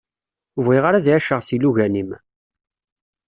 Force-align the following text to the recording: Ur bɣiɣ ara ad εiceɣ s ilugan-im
Ur 0.57 0.61
bɣiɣ 0.65 0.83
ara 0.85 0.97
ad 0.99 1.07
εiceɣ 1.09 1.39
s 1.43 1.49
ilugan-im 1.55 2.11